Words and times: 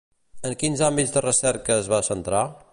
En 0.49 0.55
quins 0.63 0.81
àmbits 0.87 1.13
de 1.17 1.23
recerca 1.27 1.79
es 1.83 1.93
va 1.95 2.03
centrar? 2.11 2.45